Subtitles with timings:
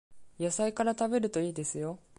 [0.39, 1.99] 野菜から食べるといいですよ